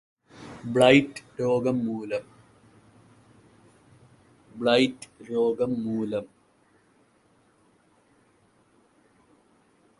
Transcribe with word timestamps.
blight 0.65 1.23
രോഗം 1.39 1.75
മൂലം 5.81 6.25